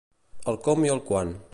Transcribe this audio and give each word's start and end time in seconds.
El 0.53 0.57
com 0.69 0.87
i 0.89 0.93
el 0.97 1.05
quan. 1.13 1.37